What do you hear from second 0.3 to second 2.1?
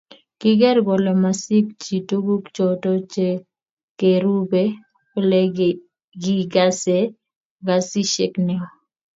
Kigeer kole masikchi